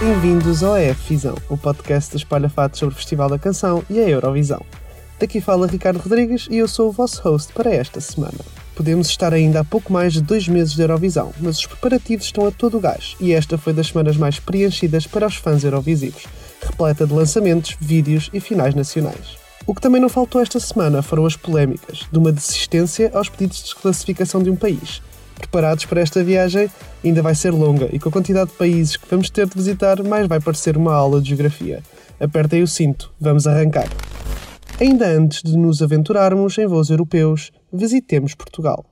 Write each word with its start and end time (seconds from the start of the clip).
Bem-vindos 0.00 0.62
ao 0.62 0.78
EF 0.78 1.10
Visão, 1.10 1.36
o 1.50 1.58
podcast 1.58 2.10
das 2.10 2.22
espalha-fatos 2.22 2.78
sobre 2.78 2.94
o 2.94 2.96
Festival 2.96 3.28
da 3.28 3.38
Canção 3.38 3.84
e 3.90 4.00
a 4.00 4.08
Eurovisão. 4.08 4.64
Daqui 5.18 5.42
fala 5.42 5.66
Ricardo 5.66 5.98
Rodrigues 5.98 6.48
e 6.50 6.56
eu 6.56 6.66
sou 6.66 6.88
o 6.88 6.92
vosso 6.92 7.20
host 7.20 7.52
para 7.52 7.70
esta 7.70 8.00
semana. 8.00 8.38
Podemos 8.74 9.08
estar 9.08 9.34
ainda 9.34 9.60
há 9.60 9.64
pouco 9.64 9.92
mais 9.92 10.14
de 10.14 10.22
dois 10.22 10.48
meses 10.48 10.72
de 10.72 10.80
Eurovisão, 10.80 11.34
mas 11.38 11.58
os 11.58 11.66
preparativos 11.66 12.24
estão 12.24 12.46
a 12.46 12.50
todo 12.50 12.80
gás 12.80 13.14
e 13.20 13.34
esta 13.34 13.58
foi 13.58 13.74
das 13.74 13.88
semanas 13.88 14.16
mais 14.16 14.40
preenchidas 14.40 15.06
para 15.06 15.26
os 15.26 15.34
fãs 15.34 15.64
eurovisivos, 15.64 16.24
repleta 16.62 17.06
de 17.06 17.12
lançamentos, 17.12 17.76
vídeos 17.78 18.30
e 18.32 18.40
finais 18.40 18.74
nacionais. 18.74 19.36
O 19.66 19.74
que 19.74 19.82
também 19.82 20.00
não 20.00 20.08
faltou 20.08 20.40
esta 20.40 20.58
semana 20.58 21.02
foram 21.02 21.26
as 21.26 21.36
polémicas, 21.36 22.08
de 22.10 22.18
uma 22.18 22.32
desistência 22.32 23.10
aos 23.12 23.28
pedidos 23.28 23.58
de 23.58 23.64
desclassificação 23.64 24.42
de 24.42 24.48
um 24.48 24.56
país. 24.56 25.02
Preparados 25.40 25.84
para 25.86 26.00
esta 26.00 26.22
viagem? 26.22 26.70
Ainda 27.02 27.22
vai 27.22 27.34
ser 27.34 27.50
longa 27.50 27.88
e 27.92 27.98
com 27.98 28.08
a 28.08 28.12
quantidade 28.12 28.50
de 28.50 28.56
países 28.56 28.96
que 28.96 29.08
vamos 29.10 29.30
ter 29.30 29.48
de 29.48 29.56
visitar, 29.56 30.02
mais 30.02 30.28
vai 30.28 30.38
parecer 30.38 30.76
uma 30.76 30.94
aula 30.94 31.20
de 31.20 31.30
geografia. 31.30 31.82
Apertem 32.20 32.62
o 32.62 32.68
cinto, 32.68 33.10
vamos 33.18 33.46
arrancar. 33.46 33.88
Ainda 34.80 35.08
antes 35.08 35.42
de 35.42 35.56
nos 35.56 35.82
aventurarmos 35.82 36.56
em 36.58 36.66
voos 36.66 36.90
europeus, 36.90 37.50
visitemos 37.72 38.34
Portugal. 38.34 38.84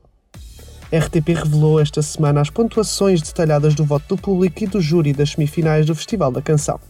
RTP 0.90 1.34
revelou 1.34 1.78
esta 1.78 2.00
semana 2.00 2.40
as 2.40 2.48
pontuações 2.48 3.20
detalhadas 3.20 3.74
do 3.74 3.84
voto 3.84 4.16
do 4.16 4.20
público 4.20 4.64
e 4.64 4.66
do 4.66 4.80
júri 4.80 5.12
das 5.12 5.32
semifinais 5.32 5.84
do 5.84 5.94
Festival 5.94 6.32
da 6.32 6.40
Canção. 6.40 6.80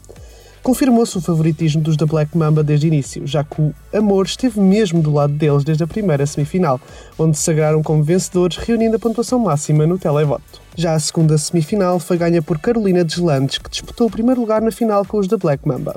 Confirmou-se 0.68 1.16
o 1.16 1.22
favoritismo 1.22 1.80
dos 1.80 1.96
da 1.96 2.04
Black 2.04 2.36
Mamba 2.36 2.62
desde 2.62 2.86
o 2.86 2.88
início, 2.88 3.26
já 3.26 3.42
que 3.42 3.58
o 3.58 3.74
Amor 3.90 4.26
esteve 4.26 4.60
mesmo 4.60 5.00
do 5.00 5.10
lado 5.10 5.32
deles 5.32 5.64
desde 5.64 5.82
a 5.82 5.86
primeira 5.86 6.26
semifinal, 6.26 6.78
onde 7.18 7.38
se 7.38 7.44
sagraram 7.44 7.82
como 7.82 8.02
vencedores, 8.02 8.58
reunindo 8.58 8.96
a 8.96 8.98
pontuação 8.98 9.38
máxima 9.38 9.86
no 9.86 9.98
televoto. 9.98 10.60
Já 10.76 10.92
a 10.92 11.00
segunda 11.00 11.38
semifinal 11.38 11.98
foi 11.98 12.18
ganha 12.18 12.42
por 12.42 12.58
Carolina 12.58 13.02
Deslandes, 13.02 13.56
que 13.56 13.70
disputou 13.70 14.08
o 14.08 14.10
primeiro 14.10 14.42
lugar 14.42 14.60
na 14.60 14.70
final 14.70 15.06
com 15.06 15.16
os 15.16 15.26
da 15.26 15.38
Black 15.38 15.66
Mamba. 15.66 15.96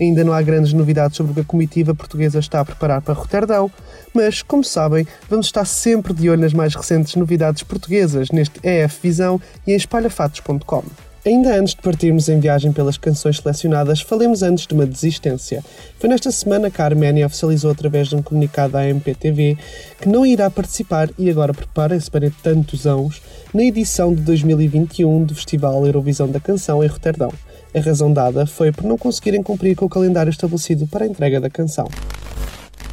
Ainda 0.00 0.22
não 0.22 0.32
há 0.32 0.40
grandes 0.42 0.72
novidades 0.72 1.16
sobre 1.16 1.32
o 1.32 1.34
que 1.34 1.40
a 1.40 1.44
comitiva 1.44 1.92
portuguesa 1.92 2.38
está 2.38 2.60
a 2.60 2.64
preparar 2.64 3.02
para 3.02 3.14
Roterdão, 3.14 3.68
mas, 4.14 4.42
como 4.42 4.62
sabem, 4.62 5.04
vamos 5.28 5.46
estar 5.46 5.64
sempre 5.64 6.14
de 6.14 6.30
olho 6.30 6.40
nas 6.40 6.54
mais 6.54 6.72
recentes 6.76 7.16
novidades 7.16 7.64
portuguesas 7.64 8.30
neste 8.30 8.60
EF 8.62 9.00
Visão 9.02 9.40
e 9.66 9.72
em 9.72 9.76
espalhafatos.com. 9.76 10.84
Ainda 11.26 11.58
antes 11.58 11.74
de 11.74 11.80
partirmos 11.80 12.28
em 12.28 12.38
viagem 12.38 12.70
pelas 12.70 12.98
canções 12.98 13.38
selecionadas, 13.38 14.02
falemos 14.02 14.42
antes 14.42 14.66
de 14.66 14.74
uma 14.74 14.84
desistência. 14.84 15.64
Foi 15.98 16.06
nesta 16.06 16.30
semana 16.30 16.70
que 16.70 16.82
a 16.82 16.84
Arménia 16.84 17.24
oficializou 17.24 17.70
através 17.70 18.08
de 18.08 18.16
um 18.16 18.20
comunicado 18.20 18.76
à 18.76 18.86
MPTV 18.86 19.56
que 19.98 20.06
não 20.06 20.26
irá 20.26 20.50
participar, 20.50 21.08
e 21.18 21.30
agora 21.30 21.54
preparem-se 21.54 22.10
para 22.10 22.30
tantos 22.42 22.86
anos, 22.86 23.22
na 23.54 23.62
edição 23.62 24.14
de 24.14 24.20
2021 24.20 25.24
do 25.24 25.34
Festival 25.34 25.86
Eurovisão 25.86 26.28
da 26.28 26.38
Canção 26.38 26.84
em 26.84 26.88
Roterdão. 26.88 27.32
A 27.74 27.80
razão 27.80 28.12
dada 28.12 28.44
foi 28.44 28.70
por 28.70 28.84
não 28.84 28.98
conseguirem 28.98 29.42
cumprir 29.42 29.74
com 29.76 29.86
o 29.86 29.88
calendário 29.88 30.28
estabelecido 30.28 30.86
para 30.86 31.06
a 31.06 31.08
entrega 31.08 31.40
da 31.40 31.48
canção. 31.48 31.88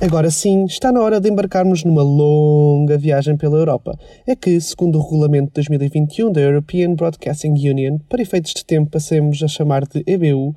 Agora 0.02 0.32
sim, 0.32 0.66
está 0.66 0.92
na 0.92 1.00
hora 1.00 1.22
de 1.22 1.30
embarcarmos 1.30 1.84
numa 1.84 2.02
longa 2.02 2.98
viagem 2.98 3.38
pela 3.38 3.56
Europa. 3.56 3.96
É 4.26 4.36
que, 4.36 4.60
segundo 4.60 4.98
o 4.98 5.02
regulamento 5.04 5.50
de 5.50 5.54
2021 5.54 6.32
da 6.32 6.42
European 6.42 6.96
Broadcasting 6.96 7.52
Union, 7.52 8.00
para 8.10 8.20
efeitos 8.20 8.52
de 8.56 8.66
tempo 8.66 8.90
passemos 8.90 9.44
a 9.44 9.48
chamar 9.48 9.86
de 9.86 10.04
EBU, 10.08 10.56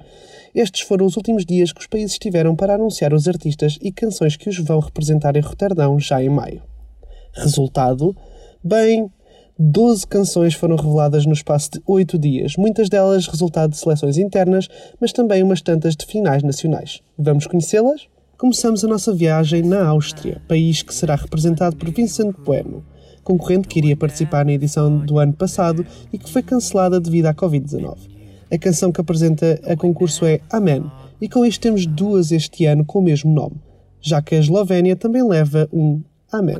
estes 0.54 0.80
foram 0.80 1.04
os 1.04 1.18
últimos 1.18 1.44
dias 1.44 1.74
que 1.74 1.80
os 1.82 1.86
países 1.86 2.18
tiveram 2.18 2.56
para 2.56 2.76
anunciar 2.76 3.12
os 3.12 3.28
artistas 3.28 3.78
e 3.82 3.92
canções 3.92 4.34
que 4.34 4.48
os 4.48 4.58
vão 4.60 4.80
representar 4.80 5.36
em 5.36 5.40
Roterdão 5.40 6.00
já 6.00 6.22
em 6.22 6.30
maio. 6.30 6.62
Resultado? 7.34 8.16
Bem, 8.64 9.10
12 9.58 10.06
canções 10.06 10.54
foram 10.54 10.76
reveladas 10.76 11.26
no 11.26 11.34
espaço 11.34 11.72
de 11.72 11.82
8 11.86 12.18
dias, 12.18 12.56
muitas 12.56 12.88
delas 12.88 13.26
resultado 13.26 13.72
de 13.72 13.76
seleções 13.76 14.16
internas, 14.16 14.68
mas 14.98 15.12
também 15.12 15.42
umas 15.42 15.60
tantas 15.60 15.94
de 15.94 16.06
finais 16.06 16.42
nacionais. 16.42 17.02
Vamos 17.18 17.46
conhecê-las? 17.46 18.08
Começamos 18.36 18.84
a 18.84 18.88
nossa 18.88 19.14
viagem 19.14 19.62
na 19.62 19.86
Áustria, 19.86 20.42
país 20.48 20.82
que 20.82 20.92
será 20.92 21.14
representado 21.14 21.76
por 21.76 21.90
Vincent 21.90 22.34
Bueno, 22.44 22.84
concorrente 23.22 23.68
que 23.68 23.78
iria 23.78 23.96
participar 23.96 24.44
na 24.44 24.52
edição 24.52 24.98
do 24.98 25.20
ano 25.20 25.32
passado 25.32 25.86
e 26.12 26.18
que 26.18 26.28
foi 26.28 26.42
cancelada 26.42 27.00
devido 27.00 27.26
à 27.26 27.34
Covid-19. 27.34 27.96
A 28.50 28.58
canção 28.58 28.90
que 28.90 29.00
apresenta 29.00 29.60
a 29.64 29.76
concurso 29.76 30.26
é 30.26 30.40
Amen, 30.50 30.90
e 31.20 31.28
com 31.28 31.46
isto 31.46 31.60
temos 31.60 31.86
duas 31.86 32.32
este 32.32 32.66
ano 32.66 32.84
com 32.84 32.98
o 32.98 33.02
mesmo 33.02 33.32
nome, 33.32 33.56
já 34.00 34.20
que 34.20 34.34
a 34.34 34.38
Eslovénia 34.40 34.96
também 34.96 35.26
leva 35.26 35.68
um 35.72 36.02
Amen. 36.32 36.58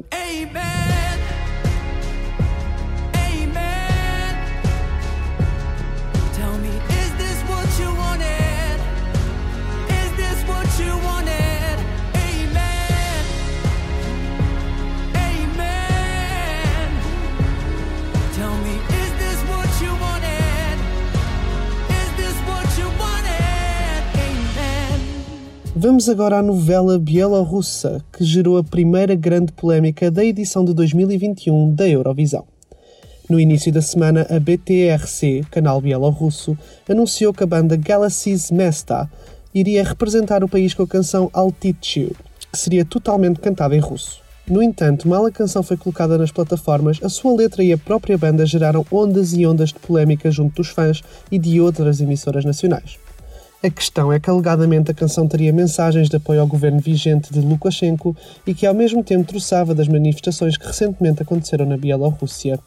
Vamos 26.05 26.21
agora 26.21 26.41
à 26.41 26.43
novela 26.43 26.99
bielorrussa, 26.99 28.05
que 28.13 28.23
gerou 28.23 28.59
a 28.59 28.63
primeira 28.63 29.15
grande 29.15 29.53
polémica 29.53 30.11
da 30.11 30.23
edição 30.23 30.63
de 30.63 30.75
2021 30.75 31.75
da 31.75 31.89
Eurovisão. 31.89 32.45
No 33.27 33.41
início 33.41 33.73
da 33.73 33.81
semana, 33.81 34.27
a 34.29 34.39
BTRC, 34.39 35.47
canal 35.51 35.81
bielorrusso, 35.81 36.59
anunciou 36.87 37.33
que 37.33 37.43
a 37.43 37.47
banda 37.47 37.75
Galaxy's 37.75 38.51
Mesta 38.51 39.11
iria 39.55 39.83
representar 39.83 40.45
o 40.45 40.49
país 40.49 40.75
com 40.75 40.83
a 40.83 40.87
canção 40.87 41.31
Altitude, 41.33 42.17
que 42.53 42.59
seria 42.59 42.85
totalmente 42.85 43.41
cantada 43.41 43.75
em 43.75 43.81
russo. 43.81 44.21
No 44.47 44.63
entanto, 44.63 45.09
mal 45.09 45.25
a 45.25 45.33
canção 45.33 45.63
foi 45.63 45.79
colocada 45.79 46.19
nas 46.19 46.31
plataformas, 46.31 47.01
a 47.03 47.09
sua 47.09 47.35
letra 47.35 47.65
e 47.65 47.73
a 47.73 47.79
própria 47.79 48.19
banda 48.19 48.45
geraram 48.45 48.85
ondas 48.93 49.33
e 49.33 49.47
ondas 49.47 49.71
de 49.71 49.79
polémica 49.79 50.31
junto 50.31 50.57
dos 50.57 50.69
fãs 50.69 51.03
e 51.33 51.39
de 51.39 51.63
outras 51.63 51.99
emissoras 52.03 52.45
nacionais. 52.45 52.99
A 53.65 53.71
questão 53.71 54.13
é 54.13 54.21
que 54.21 54.29
alegadamente 54.29 54.91
a 54.91 54.95
canção 54.95 55.27
teria 55.27 55.51
mensagens 55.51 56.11
de 56.11 56.17
apoio 56.17 56.43
ao 56.43 56.47
governo 56.47 56.81
vigente 56.81 57.33
de 57.33 57.41
Lukashenko 57.41 58.15
e 58.47 58.53
que 58.53 58.67
ao 58.67 58.75
mesmo 58.75 59.03
tempo 59.03 59.27
troçava 59.27 59.75
das 59.75 59.89
manifestações 59.89 60.59
que 60.59 60.67
recentemente 60.67 61.23
aconteceram 61.23 61.65
na 61.65 61.79
Bielorrússia. 61.79 62.61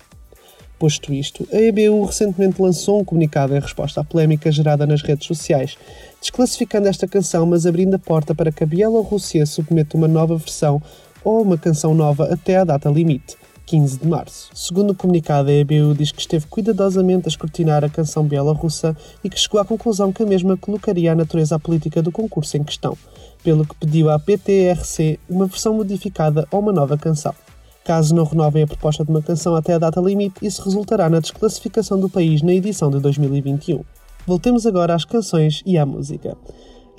Posto 0.79 1.13
isto, 1.13 1.47
a 1.53 1.61
EBU 1.61 2.03
recentemente 2.03 2.59
lançou 2.59 2.99
um 2.99 3.05
comunicado 3.05 3.55
em 3.55 3.59
resposta 3.59 4.01
à 4.01 4.03
polémica 4.03 4.51
gerada 4.51 4.87
nas 4.87 5.03
redes 5.03 5.27
sociais, 5.27 5.77
desclassificando 6.19 6.87
esta 6.87 7.07
canção, 7.07 7.45
mas 7.45 7.67
abrindo 7.67 7.93
a 7.93 7.99
porta 7.99 8.33
para 8.33 8.51
que 8.51 8.63
a 8.63 8.67
Bielorrússia 8.67 9.45
submeta 9.45 9.95
uma 9.95 10.07
nova 10.07 10.35
versão 10.35 10.81
ou 11.23 11.43
uma 11.43 11.59
canção 11.59 11.93
nova 11.93 12.33
até 12.33 12.57
à 12.57 12.63
data 12.63 12.89
limite. 12.89 13.37
15 13.67 13.99
de 13.99 14.07
março. 14.07 14.49
Segundo 14.55 14.91
o 14.91 14.95
comunicado, 14.95 15.49
a 15.49 15.53
EBU 15.53 15.93
diz 15.93 16.13
que 16.13 16.21
esteve 16.21 16.47
cuidadosamente 16.47 17.27
a 17.27 17.29
escrutinar 17.29 17.83
a 17.83 17.89
canção 17.89 18.23
bielorrussa 18.23 18.95
e 19.21 19.29
que 19.29 19.37
chegou 19.37 19.59
à 19.59 19.65
conclusão 19.65 20.13
que 20.13 20.23
a 20.23 20.25
mesma 20.25 20.55
colocaria 20.55 21.11
a 21.11 21.15
natureza 21.15 21.59
política 21.59 22.01
do 22.01 22.09
concurso 22.09 22.55
em 22.55 22.63
questão, 22.63 22.97
pelo 23.43 23.67
que 23.67 23.75
pediu 23.75 24.09
à 24.09 24.17
PTRC 24.17 25.19
uma 25.29 25.47
versão 25.47 25.73
modificada 25.73 26.47
ou 26.49 26.61
uma 26.61 26.71
nova 26.71 26.97
canção. 26.97 27.35
Caso 27.83 28.15
não 28.15 28.23
renovem 28.23 28.63
a 28.63 28.67
proposta 28.67 29.03
de 29.03 29.11
uma 29.11 29.21
canção 29.21 29.53
até 29.53 29.73
a 29.73 29.79
data 29.79 29.99
limite, 29.99 30.45
isso 30.45 30.63
resultará 30.63 31.09
na 31.09 31.19
desclassificação 31.19 31.99
do 31.99 32.09
país 32.09 32.41
na 32.41 32.53
edição 32.53 32.89
de 32.89 32.99
2021. 32.99 33.83
Voltemos 34.25 34.65
agora 34.65 34.95
às 34.95 35.03
canções 35.03 35.61
e 35.65 35.77
à 35.77 35.85
música. 35.85 36.37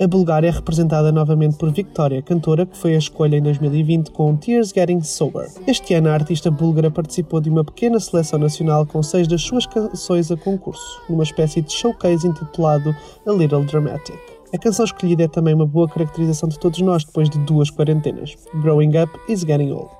A 0.01 0.07
Bulgária 0.07 0.47
é 0.47 0.51
representada 0.51 1.11
novamente 1.11 1.57
por 1.57 1.69
Victoria, 1.73 2.21
cantora 2.21 2.65
que 2.65 2.77
foi 2.77 2.95
a 2.95 2.97
escolha 2.97 3.35
em 3.35 3.41
2020 3.41 4.11
com 4.11 4.33
Tears 4.33 4.69
Getting 4.69 5.01
Sober. 5.01 5.49
Este 5.67 5.93
ano 5.93 6.07
a 6.07 6.13
artista 6.13 6.49
búlgara 6.49 6.89
participou 6.89 7.41
de 7.41 7.49
uma 7.49 7.65
pequena 7.65 7.99
seleção 7.99 8.39
nacional 8.39 8.85
com 8.85 9.03
seis 9.03 9.27
das 9.27 9.41
suas 9.41 9.65
canções 9.65 10.31
a 10.31 10.37
concurso, 10.37 11.01
numa 11.09 11.23
espécie 11.23 11.61
de 11.61 11.73
showcase 11.73 12.25
intitulado 12.25 12.95
A 13.27 13.31
Little 13.33 13.65
Dramatic. 13.65 14.17
A 14.53 14.57
canção 14.57 14.85
escolhida 14.85 15.23
é 15.23 15.27
também 15.27 15.53
uma 15.53 15.65
boa 15.65 15.89
caracterização 15.89 16.47
de 16.47 16.57
todos 16.57 16.79
nós 16.79 17.03
depois 17.03 17.29
de 17.29 17.37
duas 17.39 17.69
quarentenas. 17.69 18.37
Growing 18.61 18.97
Up 18.97 19.11
is 19.27 19.41
Getting 19.41 19.73
Old. 19.73 19.97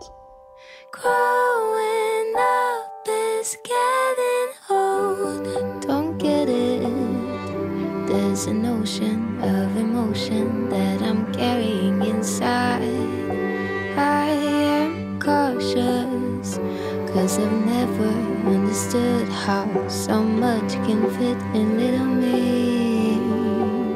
So 19.90 20.24
much 20.24 20.74
can 20.86 21.10
fit 21.18 21.38
in 21.54 21.78
little 21.78 22.06
me. 22.06 23.20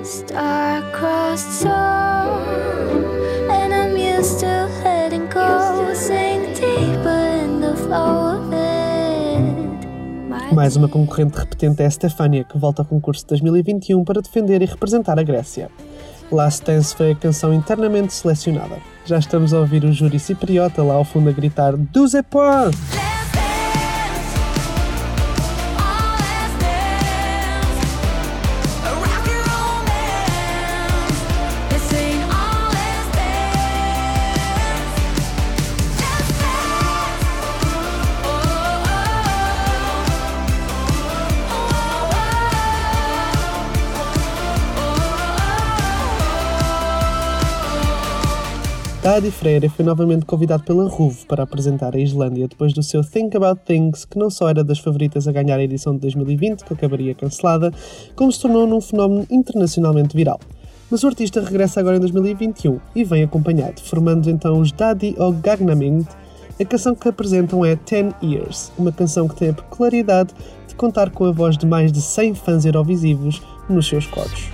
Star-crossed 0.04 1.62
soul, 1.62 1.72
and 3.50 3.74
I'm 3.74 3.96
used 3.96 4.40
to 4.40 4.70
letting 4.84 5.30
go, 5.30 5.94
sink 5.94 6.56
deeper 6.56 7.44
in 7.44 7.62
the 7.62 7.76
flow 7.76 8.38
of 8.38 8.54
it. 8.54 8.74
Mais 10.54 10.76
uma 10.76 10.88
concorrente 10.88 11.38
repetente 11.38 11.82
é 11.82 11.86
a 11.86 11.90
Stefania, 11.90 12.44
que 12.44 12.58
volta 12.58 12.82
ao 12.82 12.86
concurso 12.86 13.22
de 13.22 13.28
2021 13.30 14.04
para 14.04 14.22
defender 14.22 14.62
e 14.62 14.66
representar 14.66 15.20
a 15.20 15.24
Grécia. 15.24 15.70
Last 16.32 16.66
Dance 16.66 16.96
foi 16.96 17.12
a 17.12 17.16
canção 17.16 17.54
internamente 17.54 18.14
selecionada. 18.14 18.78
Já 19.06 19.20
estamos 19.20 19.54
a 19.54 19.60
ouvir 19.60 19.84
o 19.84 19.92
júri 19.92 20.20
cipriota 20.20 20.82
lá 20.82 20.96
ao 20.96 21.04
fundo 21.04 21.30
a 21.30 21.34
gritar 21.34 21.76
12 21.76 22.24
points! 22.24 22.93
Daddy 49.04 49.32
Freire 49.32 49.68
foi 49.68 49.84
novamente 49.84 50.24
convidado 50.26 50.64
pela 50.64 50.88
RUV 50.88 51.26
para 51.28 51.44
apresentar 51.44 51.94
a 51.94 52.00
Islândia 52.00 52.48
depois 52.48 52.72
do 52.72 52.82
seu 52.82 53.04
Think 53.04 53.36
About 53.36 53.60
Things, 53.66 54.06
que 54.06 54.18
não 54.18 54.30
só 54.30 54.48
era 54.48 54.64
das 54.64 54.80
favoritas 54.80 55.28
a 55.28 55.32
ganhar 55.34 55.58
a 55.58 55.64
edição 55.64 55.94
de 55.94 56.00
2020, 56.00 56.64
que 56.64 56.74
acabaria 56.74 57.14
cancelada, 57.14 57.70
como 58.16 58.32
se 58.32 58.40
tornou 58.40 58.66
num 58.66 58.80
fenómeno 58.80 59.28
internacionalmente 59.30 60.16
viral. 60.16 60.40
Mas 60.90 61.04
o 61.04 61.08
artista 61.08 61.42
regressa 61.42 61.82
agora 61.82 61.98
em 61.98 62.00
2021 62.00 62.80
e 62.96 63.04
vem 63.04 63.24
acompanhado, 63.24 63.82
formando 63.82 64.30
então 64.30 64.62
os 64.62 64.72
Daddy 64.72 65.16
og 65.20 65.38
Gagnaming. 65.42 66.08
A 66.58 66.64
canção 66.64 66.96
que 66.96 67.10
apresentam 67.10 67.66
é 67.66 67.76
Ten 67.76 68.14
Years, 68.24 68.72
uma 68.78 68.94
canção 68.94 69.28
que 69.28 69.36
tem 69.36 69.50
a 69.50 69.54
peculiaridade 69.54 70.34
de 70.66 70.76
contar 70.76 71.10
com 71.10 71.26
a 71.26 71.32
voz 71.34 71.58
de 71.58 71.66
mais 71.66 71.92
de 71.92 72.02
100 72.02 72.36
fãs 72.36 72.64
eurovisivos 72.64 73.42
nos 73.68 73.86
seus 73.86 74.08
coros. 74.08 74.48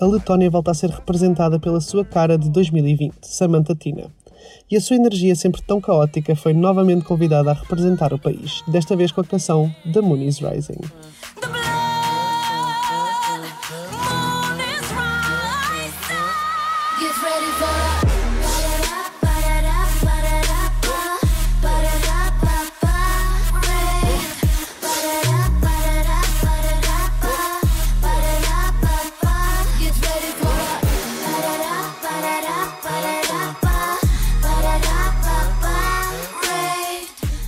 A 0.00 0.06
Letónia 0.06 0.50
volta 0.50 0.70
a 0.70 0.74
ser 0.74 0.90
representada 0.90 1.58
pela 1.58 1.80
sua 1.80 2.04
cara 2.04 2.36
de 2.36 2.50
2020, 2.50 3.14
Samantha 3.22 3.74
Tina. 3.74 4.10
E 4.70 4.76
a 4.76 4.80
sua 4.80 4.96
energia 4.96 5.34
sempre 5.34 5.62
tão 5.62 5.80
caótica 5.80 6.36
foi 6.36 6.52
novamente 6.52 7.04
convidada 7.04 7.50
a 7.50 7.54
representar 7.54 8.12
o 8.12 8.18
país, 8.18 8.62
desta 8.68 8.94
vez 8.94 9.10
com 9.10 9.20
a 9.20 9.24
canção 9.24 9.74
The 9.92 10.00
Moon 10.00 10.22
is 10.22 10.38
Rising. 10.38 10.80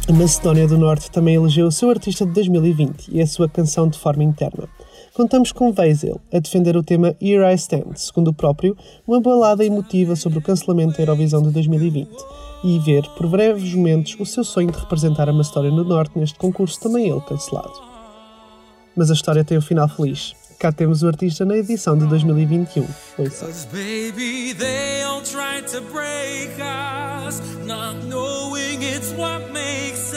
A 0.08 0.12
Macedónia 0.14 0.66
do 0.66 0.78
Norte 0.78 1.10
também 1.10 1.34
elegeu 1.34 1.66
o 1.66 1.70
seu 1.70 1.90
artista 1.90 2.24
de 2.24 2.32
2020 2.32 3.08
e 3.12 3.20
a 3.20 3.26
sua 3.26 3.46
canção 3.46 3.86
de 3.86 3.98
forma 3.98 4.24
interna. 4.24 4.66
Contamos 5.12 5.52
com 5.52 5.70
Vasil 5.70 6.18
a 6.32 6.38
defender 6.38 6.78
o 6.78 6.82
tema 6.82 7.14
Here 7.20 7.44
I 7.44 7.54
Stand, 7.56 7.94
segundo 7.94 8.28
o 8.28 8.32
próprio, 8.32 8.74
uma 9.06 9.20
balada 9.20 9.66
emotiva 9.66 10.16
sobre 10.16 10.38
o 10.38 10.42
cancelamento 10.42 10.96
da 10.96 11.02
Eurovisão 11.02 11.42
de 11.42 11.50
2020 11.50 12.08
e 12.64 12.78
ver, 12.78 13.06
por 13.18 13.26
breves 13.26 13.74
momentos, 13.74 14.16
o 14.18 14.24
seu 14.24 14.42
sonho 14.44 14.72
de 14.72 14.78
representar 14.78 15.28
a 15.28 15.32
Macedónia 15.32 15.72
do 15.72 15.84
Norte 15.84 16.18
neste 16.18 16.38
concurso, 16.38 16.80
também 16.80 17.10
ele 17.10 17.20
cancelado. 17.20 17.78
Mas 18.96 19.10
a 19.10 19.14
história 19.14 19.44
tem 19.44 19.58
um 19.58 19.60
final 19.60 19.88
feliz. 19.88 20.34
Cá 20.58 20.72
temos 20.72 21.04
o 21.04 21.06
artista 21.06 21.44
na 21.44 21.56
edição 21.56 21.96
de 21.96 22.04
2021. 22.06 22.84
Ouça. 23.16 23.46
Baby, 23.70 24.54
they 24.54 25.04
all 25.04 25.22
tried 25.22 25.68
to 25.68 25.80
break 25.92 26.58
not 27.64 28.04
knowing 28.06 28.82
it's 28.82 29.12
what 29.12 29.52
makes. 29.52 30.12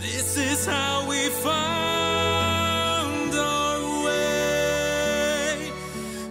This 0.00 0.36
is 0.38 0.66
how 0.66 1.06
we 1.06 1.28
found 1.42 3.34
our 3.34 4.04
way. 4.04 5.70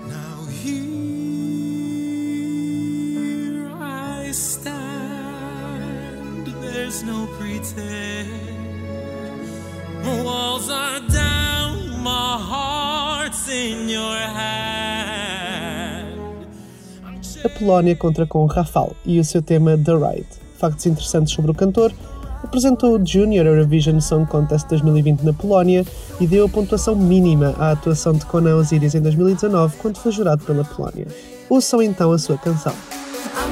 Now 0.10 0.48
here 0.50 0.82
I 3.80 4.32
stand. 4.32 4.74
There's 6.62 7.04
no 7.04 7.28
pretend. 7.38 8.32
Walls 10.26 10.70
are. 10.72 11.13
A 17.46 17.50
Polónia 17.58 17.96
contra 17.96 18.28
com 18.28 18.46
Rafal 18.46 18.94
e 19.06 19.22
o 19.22 19.24
seu 19.24 19.42
tema 19.42 19.78
The 19.78 19.94
Ride. 19.94 20.28
Factos 20.58 20.86
interessantes 20.86 21.34
sobre 21.34 21.52
o 21.52 21.54
cantor. 21.54 21.94
Apresentou 22.44 23.00
o 23.00 23.06
Junior 23.06 23.46
Eurovision 23.46 24.02
Song 24.02 24.30
Contest 24.30 24.68
2020 24.68 25.22
na 25.22 25.32
Polónia 25.32 25.86
e 26.20 26.28
deu 26.28 26.46
a 26.46 26.50
pontuação 26.50 26.94
mínima 26.94 27.56
à 27.58 27.72
atuação 27.72 28.12
de 28.12 28.26
Conan 28.26 28.58
Osiris 28.58 28.96
em 28.96 29.02
2019, 29.02 29.78
quando 29.78 29.98
foi 29.98 30.12
jurado 30.12 30.44
pela 30.44 30.66
Polónia. 30.66 31.08
Ouçam 31.50 31.82
então 31.82 32.12
a 32.12 32.18
sua 32.18 32.38
canção. 32.38 32.74
A 33.34 33.48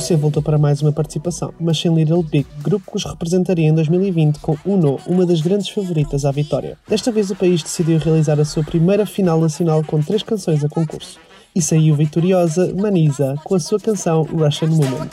Rússia 0.00 0.16
voltou 0.16 0.42
para 0.42 0.56
mais 0.56 0.80
uma 0.80 0.90
participação, 0.90 1.52
mas 1.60 1.78
sem 1.78 1.94
Little 1.94 2.22
Big, 2.22 2.46
grupo 2.62 2.90
que 2.90 2.96
os 2.96 3.04
representaria 3.04 3.68
em 3.68 3.74
2020 3.74 4.38
com 4.38 4.56
Uno, 4.64 4.98
uma 5.06 5.26
das 5.26 5.42
grandes 5.42 5.68
favoritas 5.68 6.24
à 6.24 6.30
vitória. 6.30 6.78
Desta 6.88 7.12
vez 7.12 7.30
o 7.30 7.36
país 7.36 7.62
decidiu 7.62 7.98
realizar 7.98 8.40
a 8.40 8.44
sua 8.46 8.64
primeira 8.64 9.04
final 9.04 9.38
nacional 9.38 9.84
com 9.84 10.00
três 10.00 10.22
canções 10.22 10.64
a 10.64 10.70
concurso. 10.70 11.20
E 11.54 11.60
saiu 11.60 11.94
vitoriosa 11.94 12.74
Manisa 12.74 13.34
com 13.44 13.54
a 13.54 13.60
sua 13.60 13.78
canção 13.78 14.22
Russian 14.22 14.70
Woman. 14.70 15.06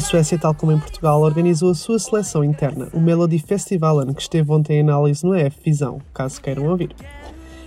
A 0.00 0.02
Suécia, 0.02 0.38
tal 0.38 0.54
como 0.54 0.72
em 0.72 0.78
Portugal, 0.78 1.20
organizou 1.20 1.70
a 1.70 1.74
sua 1.74 1.98
seleção 1.98 2.42
interna, 2.42 2.88
o 2.94 2.98
Melody 2.98 3.38
Festivalen, 3.38 4.14
que 4.14 4.22
esteve 4.22 4.50
ontem 4.50 4.78
em 4.78 4.80
análise 4.80 5.22
no 5.22 5.36
EF 5.36 5.58
Visão, 5.62 6.00
caso 6.14 6.40
queiram 6.40 6.68
ouvir. 6.68 6.96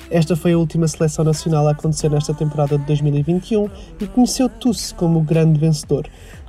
Esta 0.09 0.35
foi 0.35 0.53
a 0.53 0.57
última 0.57 0.87
seleção 0.87 1.23
nacional 1.23 1.67
a 1.67 1.73
acontecer 1.73 2.09
nesta 2.09 2.33
temporada 2.33 2.75
de 2.75 2.85
2021 2.85 3.69
e 4.01 4.07
conheceu 4.07 4.49
Tusse 4.49 4.95
como 4.95 5.19
o 5.19 5.21
grande 5.21 5.59
vencedor, 5.59 6.07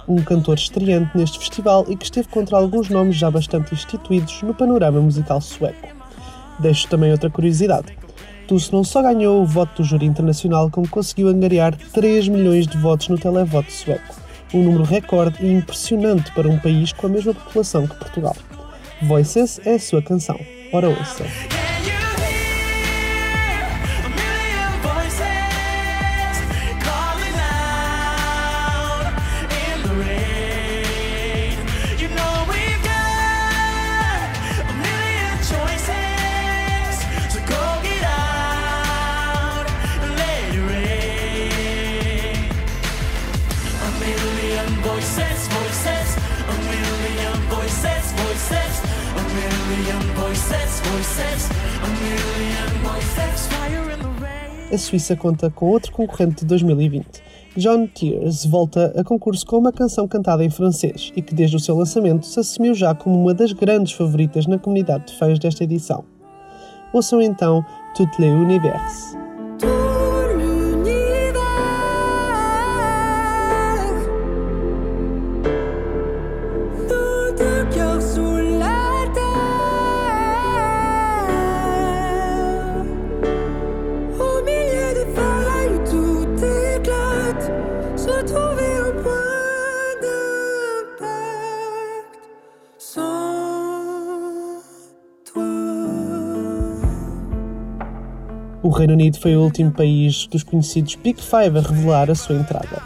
um 0.09 0.23
cantor 0.23 0.57
estreante 0.57 1.15
neste 1.15 1.39
festival 1.39 1.85
e 1.87 1.97
que 1.97 2.05
esteve 2.05 2.29
contra 2.29 2.57
alguns 2.57 2.89
nomes 2.89 3.17
já 3.17 3.31
bastante 3.31 3.75
instituídos 3.75 4.41
no 4.41 4.55
panorama 4.55 5.03
musical 5.03 5.43
sueco. 5.43 5.89
Deixo 6.61 6.89
também 6.89 7.13
outra 7.13 7.29
curiosidade. 7.29 7.95
Tusse 8.49 8.73
não 8.73 8.85
só 8.85 9.03
ganhou 9.03 9.43
o 9.43 9.47
voto 9.47 9.83
do 9.83 9.85
júri 9.87 10.07
internacional, 10.07 10.71
como 10.71 10.89
conseguiu 10.89 11.29
angariar 11.29 11.77
3 11.93 12.29
milhões 12.29 12.67
de 12.67 12.79
votos 12.79 13.09
no 13.09 13.19
televoto 13.19 13.71
sueco 13.71 14.24
um 14.55 14.63
número 14.63 14.85
recorde 14.85 15.45
e 15.45 15.53
impressionante 15.53 16.33
para 16.33 16.49
um 16.49 16.59
país 16.59 16.93
com 16.93 17.07
a 17.07 17.11
mesma 17.11 17.35
população 17.35 17.87
que 17.87 17.97
Portugal. 17.97 18.37
Voices 19.03 19.61
é 19.65 19.75
a 19.75 19.79
sua 19.79 20.01
canção. 20.01 20.39
Ora 20.73 20.89
ouça. 20.89 21.25
rain. 30.05 30.34
A 54.75 54.79
Suíça 54.79 55.15
conta 55.15 55.49
com 55.51 55.67
outro 55.67 55.93
concorrente 55.93 56.41
de 56.41 56.47
2020. 56.47 57.07
John 57.57 57.87
Tears 57.87 58.45
volta 58.45 58.93
a 58.99 59.05
concurso 59.05 59.47
com 59.47 59.59
uma 59.59 59.71
canção 59.71 60.09
cantada 60.09 60.45
em 60.45 60.51
francês 60.51 61.13
e 61.15 61.23
que, 61.23 61.33
desde 61.33 61.55
o 61.55 61.61
seu 61.61 61.77
lançamento, 61.77 62.27
se 62.27 62.41
assumiu 62.41 62.75
já 62.75 62.93
como 62.93 63.17
uma 63.17 63.33
das 63.33 63.53
grandes 63.53 63.93
favoritas 63.93 64.49
na 64.49 64.59
comunidade 64.59 65.13
de 65.13 65.17
fãs 65.17 65.39
desta 65.39 65.63
edição. 65.63 66.05
Ouçam 66.93 67.23
então 67.23 67.65
Toutes 67.95 68.19
les 68.19 68.33
Univers. 68.33 69.24
Reino 98.75 98.95
Unido 98.95 99.21
foi 99.21 99.37
o 99.37 99.43
último 99.43 99.71
país 99.71 100.27
dos 100.27 100.43
conhecidos 100.43 100.97
Big 100.97 101.21
Five 101.23 101.59
a 101.59 101.61
revelar 101.61 102.11
a 102.11 102.15
sua 102.15 102.35
entrada. 102.35 102.83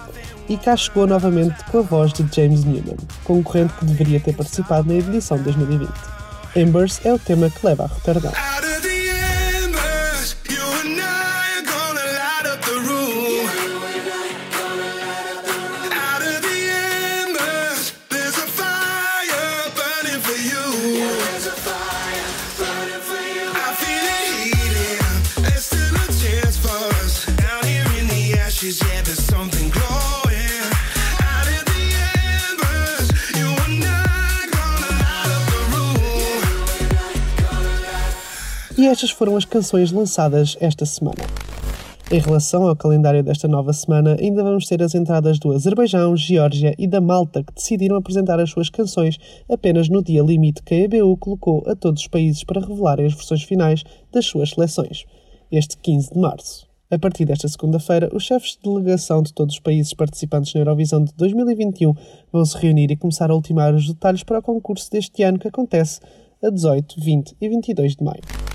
E 0.46 0.56
cá 0.56 0.76
chegou 0.76 1.06
novamente 1.06 1.64
com 1.64 1.78
a 1.78 1.82
voz 1.82 2.12
de 2.12 2.24
James 2.34 2.64
Newman, 2.64 2.96
concorrente 3.24 3.72
que 3.74 3.86
deveria 3.86 4.20
ter 4.20 4.34
participado 4.34 4.88
na 4.88 4.94
edição 4.94 5.38
de 5.38 5.44
2020. 5.44 5.90
Embers 6.56 7.00
é 7.04 7.12
o 7.12 7.18
tema 7.18 7.48
que 7.48 7.64
leva 7.64 7.84
a 7.84 7.86
Roterdão. 7.86 8.47
E 38.78 38.86
estas 38.86 39.10
foram 39.10 39.36
as 39.36 39.44
canções 39.44 39.90
lançadas 39.90 40.56
esta 40.60 40.86
semana. 40.86 41.18
Em 42.12 42.20
relação 42.20 42.64
ao 42.64 42.76
calendário 42.76 43.24
desta 43.24 43.48
nova 43.48 43.72
semana, 43.72 44.16
ainda 44.20 44.40
vamos 44.44 44.66
ter 44.66 44.80
as 44.80 44.94
entradas 44.94 45.40
do 45.40 45.50
Azerbaijão, 45.50 46.16
Geórgia 46.16 46.76
e 46.78 46.86
da 46.86 47.00
Malta, 47.00 47.42
que 47.42 47.52
decidiram 47.52 47.96
apresentar 47.96 48.38
as 48.38 48.50
suas 48.50 48.70
canções 48.70 49.18
apenas 49.50 49.88
no 49.88 50.00
dia 50.00 50.22
limite 50.22 50.62
que 50.62 50.74
a 50.74 50.78
EBU 50.78 51.16
colocou 51.16 51.64
a 51.66 51.74
todos 51.74 52.02
os 52.02 52.06
países 52.06 52.44
para 52.44 52.60
revelarem 52.60 53.04
as 53.04 53.14
versões 53.14 53.42
finais 53.42 53.82
das 54.12 54.26
suas 54.26 54.50
seleções, 54.50 55.06
este 55.50 55.76
15 55.78 56.14
de 56.14 56.20
março. 56.20 56.64
A 56.88 57.00
partir 57.00 57.24
desta 57.24 57.48
segunda-feira, 57.48 58.08
os 58.14 58.22
chefes 58.22 58.52
de 58.52 58.62
delegação 58.62 59.24
de 59.24 59.34
todos 59.34 59.56
os 59.56 59.60
países 59.60 59.92
participantes 59.92 60.54
na 60.54 60.60
Eurovisão 60.60 61.02
de 61.02 61.12
2021 61.14 61.94
vão 62.32 62.44
se 62.44 62.56
reunir 62.56 62.92
e 62.92 62.96
começar 62.96 63.28
a 63.28 63.34
ultimar 63.34 63.74
os 63.74 63.88
detalhes 63.88 64.22
para 64.22 64.38
o 64.38 64.42
concurso 64.42 64.88
deste 64.88 65.24
ano 65.24 65.36
que 65.36 65.48
acontece 65.48 65.98
a 66.40 66.48
18, 66.48 66.94
20 67.00 67.36
e 67.40 67.48
22 67.48 67.96
de 67.96 68.04
maio. 68.04 68.47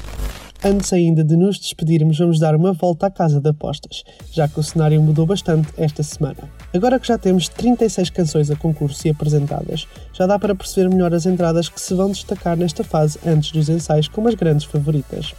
Antes 0.66 0.94
ainda 0.94 1.26
de 1.26 1.36
nos 1.36 1.60
despedirmos, 1.60 2.18
vamos 2.18 2.40
dar 2.40 2.56
uma 2.56 2.72
volta 2.72 3.08
à 3.08 3.12
casa 3.12 3.42
de 3.42 3.50
apostas, 3.50 4.06
já 4.32 4.48
que 4.48 4.58
o 4.58 4.64
cenário 4.64 5.02
mudou 5.02 5.26
bastante 5.26 5.68
esta 5.76 6.02
semana. 6.04 6.50
Agora 6.74 6.98
que 6.98 7.06
já 7.06 7.18
temos 7.18 7.50
36 7.50 8.10
canções 8.10 8.50
a 8.50 8.56
concurso 8.56 9.06
e 9.06 9.12
apresentadas, 9.12 9.86
já 10.14 10.26
dá 10.26 10.40
para 10.40 10.56
perceber 10.56 10.90
melhor 10.90 11.14
as 11.14 11.26
entradas 11.26 11.68
que 11.68 11.82
se 11.82 11.94
vão 11.94 12.10
destacar 12.10 12.56
nesta 12.56 12.82
fase 12.82 13.20
antes 13.28 13.52
dos 13.52 13.68
ensaios 13.68 14.08
como 14.08 14.30
as 14.30 14.36
grandes 14.36 14.64
favoritas. 14.64 15.34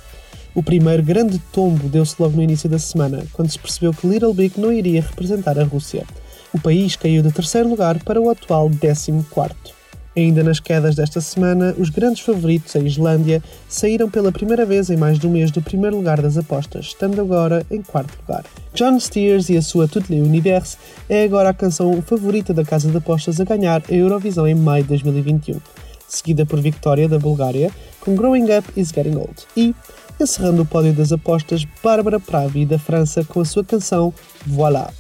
O 0.55 0.63
primeiro 0.63 1.03
grande 1.03 1.39
tombo 1.51 1.89
deu-se 1.89 2.17
logo 2.21 2.37
no 2.37 2.43
início 2.43 2.69
da 2.69 2.79
semana, 2.79 3.25
quando 3.33 3.51
se 3.51 3.59
percebeu 3.59 3.95
que 3.95 4.07
Little 4.07 4.35
Big 4.35 4.61
não 4.61 4.71
iria 4.71 5.01
representar 5.01 5.59
a 5.59 5.65
Rússia. 5.65 6.05
O 6.53 6.61
país 6.61 6.97
caiu 6.97 7.23
de 7.23 7.33
terceiro 7.33 7.71
lugar 7.71 7.99
para 8.05 8.21
o 8.21 8.29
atual 8.29 8.69
14 8.69 9.25
quarto. 9.31 9.84
Ainda 10.17 10.45
nas 10.45 10.61
quedas 10.61 10.95
desta 10.95 11.21
semana, 11.21 11.75
os 11.77 11.91
grandes 11.91 12.23
favoritos, 12.23 12.77
a 12.77 12.79
Islândia, 12.79 13.43
saíram 13.69 14.09
pela 14.09 14.31
primeira 14.31 14.65
vez 14.65 14.89
em 14.89 14.97
mais 14.97 15.19
de 15.19 15.27
um 15.27 15.31
mês 15.31 15.51
do 15.51 15.61
primeiro 15.61 15.97
lugar 15.97 16.23
das 16.23 16.39
apostas, 16.39 16.87
estando 16.87 17.21
agora 17.21 17.67
em 17.69 17.83
quarto 17.83 18.17
lugar. 18.21 18.45
John 18.75 19.01
Steers 19.01 19.49
e 19.49 19.57
a 19.57 19.63
sua 19.63 19.89
Toutes 19.89 20.11
les 20.11 20.25
Univers 20.25 20.79
é 21.09 21.25
agora 21.25 21.49
a 21.49 21.55
canção 21.55 22.01
favorita 22.01 22.55
da 22.55 22.65
casa 22.65 22.89
de 22.89 22.97
apostas 22.97 23.41
a 23.41 23.45
ganhar 23.45 23.83
a 23.91 23.95
Eurovisão 23.95 24.47
em 24.47 24.55
maio 24.55 24.85
de 24.85 24.91
2021, 24.91 25.61
seguida 26.07 26.47
por 26.47 26.61
Victoria 26.61 27.09
da 27.09 27.19
Bulgária 27.19 27.73
com 28.01 28.15
Growing 28.15 28.57
Up 28.57 28.69
is 28.77 28.91
Getting 28.91 29.17
Old 29.17 29.35
e, 29.57 29.75
encerrando 30.21 30.63
o 30.63 30.67
pódio 30.67 30.93
das 30.93 31.11
apostas, 31.11 31.67
Bárbara 31.83 32.21
Pravi 32.21 32.65
da 32.65 32.79
França 32.79 33.25
com 33.25 33.41
a 33.41 33.45
sua 33.45 33.65
canção 33.65 34.15
Voilà. 34.47 34.93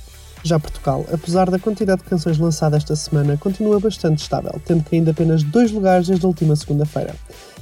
Já 0.44 0.60
Portugal, 0.60 1.06
apesar 1.10 1.50
da 1.50 1.58
quantidade 1.58 2.02
de 2.02 2.08
canções 2.08 2.36
lançadas 2.36 2.82
esta 2.82 2.94
semana, 2.94 3.38
continua 3.38 3.80
bastante 3.80 4.20
estável, 4.20 4.60
tendo 4.62 4.84
caído 4.84 5.10
apenas 5.10 5.42
dois 5.42 5.72
lugares 5.72 6.06
desde 6.06 6.26
a 6.26 6.28
última 6.28 6.54
segunda-feira, 6.54 7.14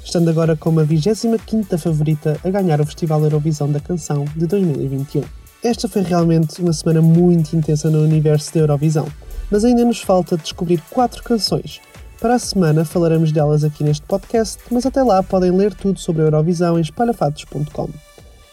estando 0.05 0.29
agora 0.29 0.57
como 0.57 0.81
a 0.81 0.85
25ª 0.85 1.79
favorita 1.79 2.37
a 2.45 2.51
ganhar 2.51 2.81
o 2.81 2.85
Festival 2.85 3.23
Eurovisão 3.23 3.71
da 3.71 3.79
Canção 3.79 4.25
de 4.35 4.49
2021. 4.49 5.23
Esta 5.63 5.89
foi 5.89 6.03
realmente 6.03 6.61
uma 6.61 6.73
semana 6.73 7.01
muito 7.01 7.55
intensa 7.55 7.89
no 7.89 8.03
universo 8.03 8.53
da 8.53 8.59
Eurovisão, 8.59 9.07
mas 9.49 9.65
ainda 9.65 9.85
nos 9.85 10.01
falta 10.01 10.37
descobrir 10.37 10.83
quatro 10.91 11.23
canções. 11.23 11.81
Para 12.21 12.35
a 12.35 12.39
semana 12.41 12.85
falaremos 12.85 13.31
delas 13.31 13.63
aqui 13.63 13.85
neste 13.85 14.05
podcast, 14.07 14.59
mas 14.73 14.85
até 14.85 15.05
lá 15.05 15.23
podem 15.23 15.53
ler 15.53 15.73
tudo 15.73 16.01
sobre 16.01 16.23
a 16.23 16.25
Eurovisão 16.25 16.77
em 16.77 16.83
espalhafatos.com. 16.83 17.89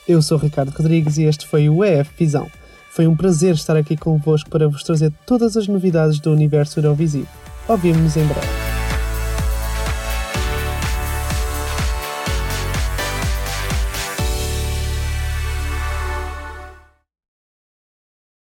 Eu 0.07 0.21
sou 0.21 0.38
Ricardo 0.38 0.69
Rodrigues 0.69 1.17
e 1.17 1.24
este 1.24 1.48
foi 1.48 1.67
o 1.67 1.83
EF 1.83 2.12
Visão. 2.15 2.48
Foi 2.89 3.08
um 3.08 3.15
prazer 3.15 3.53
estar 3.53 3.77
aqui 3.77 3.96
convosco 3.96 4.50
para 4.50 4.67
vos 4.67 4.84
trazer 4.84 5.12
todas 5.25 5.55
as 5.55 5.67
novidades 5.67 6.19
do 6.19 6.31
universo 6.31 6.79
Eurovisivo. 6.79 7.27
Ouvimos-nos 7.67 8.17
em 8.17 8.25
breve. 8.25 8.68